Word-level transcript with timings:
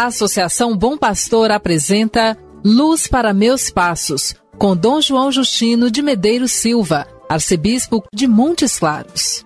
A 0.00 0.06
Associação 0.06 0.74
Bom 0.74 0.96
Pastor 0.96 1.50
apresenta 1.50 2.34
Luz 2.64 3.06
para 3.06 3.34
Meus 3.34 3.68
Passos, 3.68 4.34
com 4.56 4.74
Dom 4.74 4.98
João 4.98 5.30
Justino 5.30 5.90
de 5.90 6.00
Medeiros 6.00 6.52
Silva, 6.52 7.06
arcebispo 7.28 8.02
de 8.10 8.26
Montes 8.26 8.78
Claros. 8.78 9.44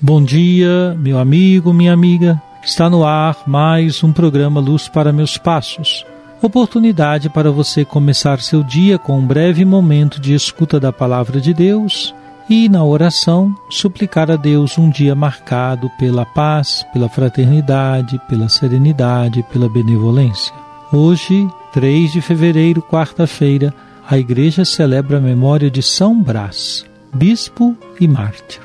Bom 0.00 0.24
dia, 0.24 0.96
meu 0.98 1.18
amigo, 1.18 1.74
minha 1.74 1.92
amiga. 1.92 2.42
Está 2.64 2.88
no 2.88 3.04
ar 3.04 3.46
mais 3.46 4.02
um 4.02 4.14
programa 4.14 4.60
Luz 4.60 4.88
para 4.88 5.12
Meus 5.12 5.36
Passos. 5.36 6.06
Oportunidade 6.40 7.28
para 7.28 7.50
você 7.50 7.84
começar 7.84 8.40
seu 8.40 8.62
dia 8.62 8.96
com 8.96 9.18
um 9.18 9.26
breve 9.26 9.64
momento 9.64 10.20
de 10.20 10.34
escuta 10.34 10.78
da 10.78 10.92
palavra 10.92 11.40
de 11.40 11.52
Deus 11.52 12.14
e, 12.48 12.68
na 12.68 12.84
oração, 12.84 13.52
suplicar 13.68 14.30
a 14.30 14.36
Deus 14.36 14.78
um 14.78 14.88
dia 14.88 15.16
marcado 15.16 15.90
pela 15.98 16.24
paz, 16.24 16.86
pela 16.92 17.08
fraternidade, 17.08 18.20
pela 18.28 18.48
serenidade, 18.48 19.44
pela 19.52 19.68
benevolência. 19.68 20.54
Hoje, 20.92 21.48
3 21.72 22.12
de 22.12 22.20
fevereiro, 22.20 22.80
quarta-feira, 22.80 23.74
a 24.08 24.16
Igreja 24.16 24.64
celebra 24.64 25.18
a 25.18 25.20
memória 25.20 25.68
de 25.68 25.82
São 25.82 26.22
Brás, 26.22 26.86
bispo 27.12 27.76
e 28.00 28.06
mártir. 28.06 28.60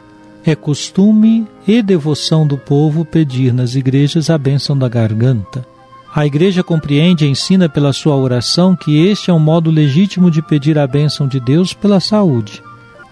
É 0.45 0.53
costume 0.53 1.47
e 1.67 1.81
devoção 1.81 2.45
do 2.45 2.57
povo 2.57 3.03
pedir 3.03 3.51
nas 3.51 3.73
igrejas 3.73 4.29
a 4.29 4.37
bênção 4.37 4.77
da 4.77 4.87
garganta. 4.87 5.72
A 6.15 6.27
igreja 6.27 6.63
compreende 6.63 7.25
e 7.25 7.27
ensina 7.27 7.67
pela 7.67 7.91
sua 7.91 8.15
oração 8.15 8.75
que 8.75 9.03
este 9.07 9.31
é 9.31 9.33
um 9.33 9.39
modo 9.39 9.71
legítimo 9.71 10.29
de 10.29 10.43
pedir 10.43 10.77
a 10.77 10.85
bênção 10.85 11.27
de 11.27 11.39
Deus 11.39 11.73
pela 11.73 11.99
saúde. 11.99 12.61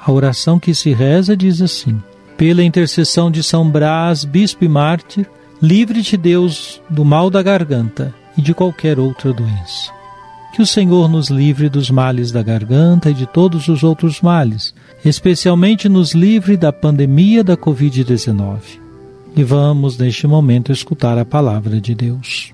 A 0.06 0.12
oração 0.12 0.60
que 0.60 0.76
se 0.76 0.94
reza 0.94 1.36
diz 1.36 1.64
assim: 1.64 2.00
Pela 2.38 2.64
intercessão 2.64 3.32
de 3.32 3.42
São 3.42 3.68
Brás, 3.68 4.24
bispo 4.24 4.64
e 4.64 4.68
mártir, 4.68 5.28
livre-te 5.60 6.16
Deus 6.16 6.80
do 6.88 7.04
mal 7.04 7.32
da 7.32 7.42
garganta 7.42 8.14
e 8.38 8.42
de 8.42 8.54
qualquer 8.54 9.00
outra 9.00 9.34
doença. 9.34 9.92
Que 10.54 10.62
o 10.62 10.68
Senhor 10.68 11.10
nos 11.10 11.30
livre 11.30 11.70
dos 11.70 11.90
males 11.90 12.32
da 12.32 12.44
garganta 12.44 13.10
e 13.10 13.16
de 13.16 13.26
todos 13.26 13.68
os 13.68 13.82
outros 13.82 14.22
males, 14.22 14.76
especialmente 15.04 15.90
nos 15.90 16.14
livre 16.14 16.56
da 16.56 16.72
pandemia 16.72 17.44
da 17.44 17.58
Covid-19. 17.58 18.60
E 19.36 19.44
vamos, 19.44 19.98
neste 19.98 20.28
momento, 20.28 20.72
escutar 20.72 21.18
a 21.18 21.26
palavra 21.26 21.82
de 21.82 21.96
Deus. 21.96 22.54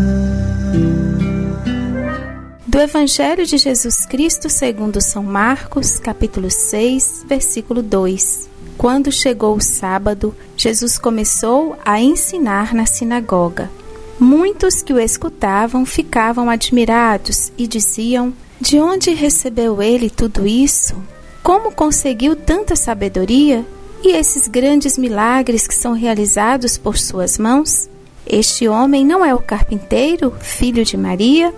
Do 2.71 2.79
Evangelho 2.79 3.45
de 3.45 3.57
Jesus 3.57 4.05
Cristo 4.05 4.49
segundo 4.49 5.01
São 5.01 5.21
Marcos, 5.21 5.99
capítulo 5.99 6.49
6, 6.49 7.25
versículo 7.27 7.83
2. 7.83 8.49
Quando 8.77 9.11
chegou 9.11 9.57
o 9.57 9.61
sábado, 9.61 10.33
Jesus 10.55 10.97
começou 10.97 11.75
a 11.83 11.99
ensinar 11.99 12.73
na 12.73 12.85
sinagoga. 12.85 13.69
Muitos 14.17 14.81
que 14.81 14.93
o 14.93 14.99
escutavam 15.01 15.85
ficavam 15.85 16.49
admirados 16.49 17.51
e 17.57 17.67
diziam: 17.67 18.33
De 18.61 18.79
onde 18.79 19.13
recebeu 19.13 19.81
ele 19.81 20.09
tudo 20.09 20.47
isso? 20.47 20.95
Como 21.43 21.73
conseguiu 21.73 22.37
tanta 22.37 22.77
sabedoria 22.77 23.65
e 24.01 24.15
esses 24.15 24.47
grandes 24.47 24.97
milagres 24.97 25.67
que 25.67 25.75
são 25.75 25.91
realizados 25.91 26.77
por 26.77 26.97
suas 26.97 27.37
mãos? 27.37 27.89
Este 28.25 28.65
homem 28.69 29.05
não 29.05 29.25
é 29.25 29.35
o 29.35 29.39
carpinteiro, 29.39 30.33
filho 30.39 30.85
de 30.85 30.95
Maria? 30.95 31.53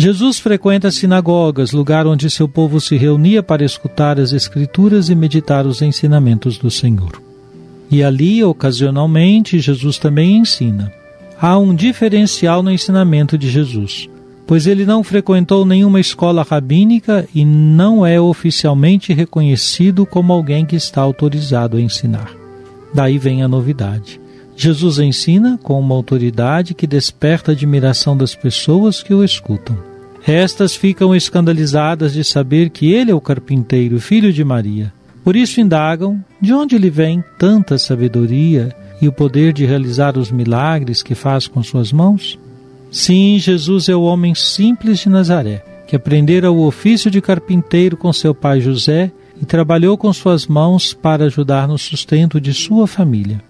Jesus 0.00 0.38
frequenta 0.38 0.92
sinagogas, 0.92 1.72
lugar 1.72 2.06
onde 2.06 2.30
seu 2.30 2.48
povo 2.48 2.80
se 2.80 2.96
reunia 2.96 3.42
para 3.42 3.64
escutar 3.64 4.20
as 4.20 4.32
Escrituras 4.32 5.08
e 5.08 5.14
meditar 5.16 5.66
os 5.66 5.82
ensinamentos 5.82 6.56
do 6.56 6.70
Senhor. 6.70 7.20
E 7.90 8.04
ali, 8.04 8.44
ocasionalmente, 8.44 9.58
Jesus 9.58 9.98
também 9.98 10.36
ensina. 10.36 10.92
Há 11.40 11.58
um 11.58 11.74
diferencial 11.74 12.62
no 12.62 12.70
ensinamento 12.70 13.36
de 13.36 13.50
Jesus, 13.50 14.08
pois 14.46 14.68
ele 14.68 14.86
não 14.86 15.02
frequentou 15.02 15.66
nenhuma 15.66 15.98
escola 15.98 16.46
rabínica 16.48 17.28
e 17.34 17.44
não 17.44 18.06
é 18.06 18.20
oficialmente 18.20 19.12
reconhecido 19.12 20.06
como 20.06 20.32
alguém 20.32 20.64
que 20.64 20.76
está 20.76 21.00
autorizado 21.00 21.76
a 21.76 21.80
ensinar. 21.80 22.30
Daí 22.94 23.18
vem 23.18 23.42
a 23.42 23.48
novidade. 23.48 24.20
Jesus 24.56 25.00
ensina 25.00 25.58
com 25.60 25.78
uma 25.80 25.96
autoridade 25.96 26.72
que 26.72 26.86
desperta 26.86 27.50
a 27.50 27.54
admiração 27.54 28.16
das 28.16 28.36
pessoas 28.36 29.02
que 29.02 29.12
o 29.12 29.24
escutam. 29.24 29.87
Estas 30.26 30.74
ficam 30.74 31.14
escandalizadas 31.14 32.12
de 32.12 32.22
saber 32.24 32.70
que 32.70 32.92
ele 32.92 33.10
é 33.10 33.14
o 33.14 33.20
carpinteiro, 33.20 34.00
filho 34.00 34.32
de 34.32 34.44
Maria 34.44 34.92
por 35.28 35.36
isso 35.36 35.60
indagam 35.60 36.24
de 36.40 36.54
onde 36.54 36.78
lhe 36.78 36.88
vem 36.88 37.22
tanta 37.38 37.76
sabedoria 37.76 38.74
e 38.98 39.06
o 39.06 39.12
poder 39.12 39.52
de 39.52 39.66
realizar 39.66 40.16
os 40.16 40.30
milagres 40.30 41.02
que 41.02 41.14
faz 41.14 41.46
com 41.46 41.62
suas 41.62 41.92
mãos? 41.92 42.38
Sim, 42.90 43.38
Jesus 43.38 43.90
é 43.90 43.94
o 43.94 44.04
homem 44.04 44.34
simples 44.34 45.00
de 45.00 45.10
Nazaré, 45.10 45.62
que 45.86 45.94
aprendera 45.94 46.50
o 46.50 46.64
ofício 46.64 47.10
de 47.10 47.20
carpinteiro 47.20 47.94
com 47.94 48.10
seu 48.10 48.34
pai 48.34 48.62
José 48.62 49.12
e 49.38 49.44
trabalhou 49.44 49.98
com 49.98 50.10
suas 50.14 50.46
mãos 50.46 50.94
para 50.94 51.26
ajudar 51.26 51.68
no 51.68 51.76
sustento 51.76 52.40
de 52.40 52.54
sua 52.54 52.86
família. 52.86 53.42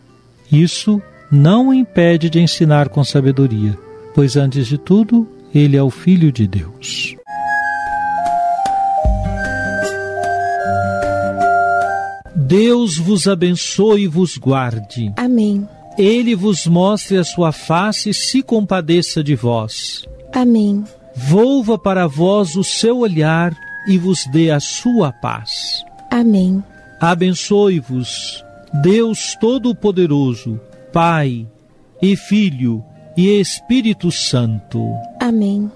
Isso 0.51 1.01
não 1.31 1.69
o 1.69 1.75
impede 1.75 2.29
de 2.29 2.41
ensinar 2.41 2.89
com 2.89 3.05
sabedoria, 3.05 3.79
pois 4.17 4.37
antes 4.37 4.67
de 4.67 4.77
tudo, 4.77 5.29
ele 5.55 5.77
é 5.77 5.83
o 5.83 5.91
Filho 5.91 6.31
de 6.31 6.47
Deus. 6.47 7.17
Deus 12.35 12.97
vos 12.97 13.29
abençoe 13.29 14.03
e 14.03 14.07
vos 14.07 14.39
guarde. 14.39 15.13
Amém. 15.17 15.69
Ele 15.99 16.35
vos 16.35 16.67
mostre 16.67 17.19
a 17.19 17.25
sua 17.25 17.53
face 17.53 18.11
e 18.11 18.15
se 18.15 18.43
compadeça 18.43 19.23
de 19.23 19.35
vós. 19.35 20.05
Amém. 20.33 20.85
Volva 21.15 21.79
para 21.79 22.07
vós 22.07 22.57
o 22.57 22.63
seu 22.63 22.99
olhar 22.99 23.53
e 23.89 23.99
vos 23.99 24.25
dê 24.31 24.51
a 24.51 24.61
sua 24.61 25.13
paz. 25.13 25.85
Amém. 26.11 26.63
Abençoe-vos, 27.01 28.45
Deus 28.83 29.37
Todo-Poderoso, 29.41 30.61
Pai 30.93 31.47
e 32.01 32.17
Filho 32.17 32.85
e 33.19 33.41
Espírito 33.41 34.13
Santo. 34.13 34.81
Amém. 35.21 35.69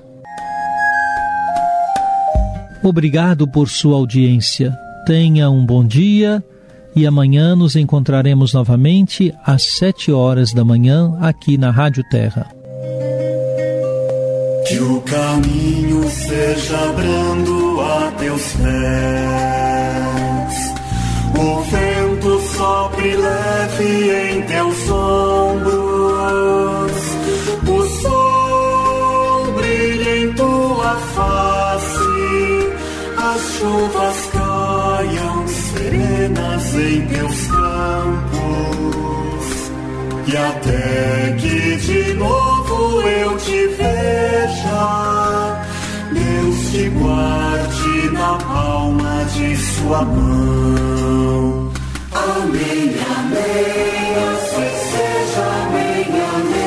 Obrigado 2.84 3.48
por 3.48 3.68
sua 3.68 3.96
audiência. 3.96 4.72
Tenha 5.04 5.50
um 5.50 5.66
bom 5.66 5.84
dia 5.84 6.40
e 6.94 7.04
amanhã 7.04 7.56
nos 7.56 7.74
encontraremos 7.74 8.52
novamente 8.52 9.34
às 9.44 9.64
sete 9.76 10.12
horas 10.12 10.52
da 10.52 10.64
manhã 10.64 11.18
aqui 11.20 11.58
na 11.58 11.72
Rádio 11.72 12.04
Terra. 12.08 12.46
Que 14.68 14.78
o 14.78 15.00
caminho 15.00 16.08
seja 16.08 16.92
brando 16.92 17.80
a 17.80 18.12
teus 18.18 18.52
pés, 18.52 18.72
o 21.36 21.60
vento 21.62 22.40
sopre 22.56 23.16
leve 23.16 24.30
em 24.30 24.42
teus 24.42 24.88
ombros, 24.88 25.31
em 37.02 37.06
teus 37.06 37.46
campos, 37.48 38.32
e 40.26 40.36
até 40.36 41.36
que 41.38 41.76
de 41.76 42.14
novo 42.14 43.00
eu 43.02 43.36
te 43.38 43.66
veja, 43.68 45.64
Deus 46.12 46.70
te 46.70 46.88
guarde 46.90 48.10
na 48.12 48.38
palma 48.38 49.24
de 49.34 49.56
sua 49.56 50.04
mão. 50.04 51.72
Amém, 52.12 52.94
amém, 53.16 54.14
assim 54.32 54.70
seja, 54.90 55.44
amém, 55.66 56.06
amém. 56.34 56.62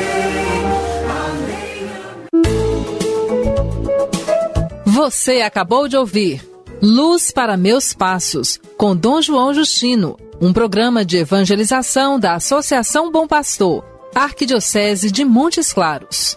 Você 4.84 5.40
acabou 5.40 5.88
de 5.88 5.96
ouvir 5.96 6.46
Luz 6.82 7.30
para 7.30 7.56
Meus 7.56 7.94
Passos, 7.94 8.60
com 8.76 8.94
Dom 8.94 9.22
João 9.22 9.54
Justino, 9.54 10.18
um 10.40 10.52
programa 10.52 11.04
de 11.04 11.18
evangelização 11.18 12.18
da 12.18 12.34
Associação 12.34 13.10
Bom 13.10 13.26
Pastor, 13.26 13.84
Arquidiocese 14.14 15.10
de 15.10 15.24
Montes 15.24 15.72
Claros. 15.72 16.36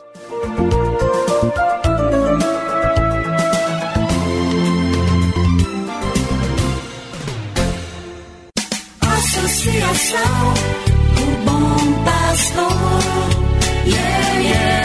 Associação 9.02 10.54
do 11.16 11.26
Bom 11.46 12.04
Pastor, 12.04 12.72
yeah, 13.86 14.40
yeah. 14.40 14.79